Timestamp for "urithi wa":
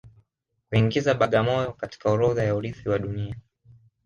2.55-2.99